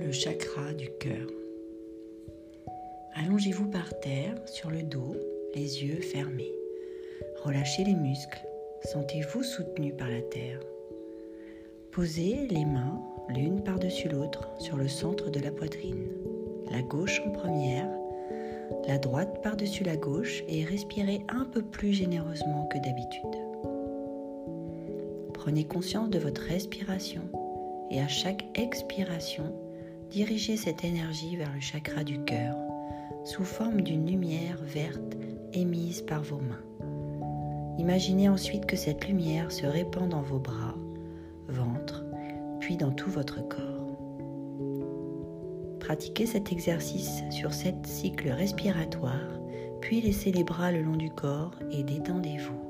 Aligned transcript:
le 0.00 0.12
chakra 0.12 0.72
du 0.72 0.88
cœur. 0.98 1.26
Allongez-vous 3.14 3.68
par 3.68 4.00
terre, 4.00 4.34
sur 4.46 4.70
le 4.70 4.82
dos, 4.82 5.14
les 5.54 5.84
yeux 5.84 6.00
fermés. 6.00 6.52
Relâchez 7.44 7.84
les 7.84 7.94
muscles. 7.94 8.46
Sentez-vous 8.84 9.42
soutenu 9.42 9.92
par 9.92 10.08
la 10.08 10.22
terre. 10.22 10.60
Posez 11.92 12.46
les 12.48 12.64
mains 12.64 13.00
l'une 13.28 13.62
par-dessus 13.62 14.08
l'autre 14.08 14.48
sur 14.58 14.76
le 14.76 14.88
centre 14.88 15.30
de 15.30 15.40
la 15.40 15.50
poitrine. 15.50 16.08
La 16.70 16.80
gauche 16.80 17.20
en 17.26 17.30
première, 17.30 17.88
la 18.88 18.96
droite 18.96 19.42
par-dessus 19.42 19.84
la 19.84 19.96
gauche 19.96 20.42
et 20.48 20.64
respirez 20.64 21.20
un 21.28 21.44
peu 21.44 21.62
plus 21.62 21.92
généreusement 21.92 22.66
que 22.72 22.78
d'habitude. 22.78 23.24
Prenez 25.34 25.64
conscience 25.64 26.08
de 26.08 26.18
votre 26.18 26.42
respiration 26.42 27.22
et 27.90 28.00
à 28.00 28.08
chaque 28.08 28.46
expiration, 28.54 29.52
dirigez 30.10 30.56
cette 30.56 30.84
énergie 30.84 31.36
vers 31.36 31.52
le 31.52 31.60
chakra 31.60 32.02
du 32.02 32.22
cœur 32.24 32.56
sous 33.24 33.44
forme 33.44 33.80
d'une 33.82 34.06
lumière 34.06 34.58
verte 34.62 35.16
émise 35.52 36.02
par 36.02 36.22
vos 36.22 36.40
mains. 36.40 36.64
Imaginez 37.78 38.28
ensuite 38.28 38.66
que 38.66 38.76
cette 38.76 39.06
lumière 39.06 39.52
se 39.52 39.66
répand 39.66 40.08
dans 40.08 40.22
vos 40.22 40.38
bras, 40.38 40.74
ventre, 41.48 42.04
puis 42.58 42.76
dans 42.76 42.90
tout 42.90 43.10
votre 43.10 43.46
corps. 43.48 43.96
Pratiquez 45.78 46.26
cet 46.26 46.50
exercice 46.50 47.22
sur 47.30 47.52
sept 47.52 47.86
cycles 47.86 48.30
respiratoires, 48.30 49.40
puis 49.80 50.00
laissez 50.00 50.32
les 50.32 50.44
bras 50.44 50.72
le 50.72 50.82
long 50.82 50.96
du 50.96 51.10
corps 51.10 51.54
et 51.70 51.84
détendez-vous. 51.84 52.69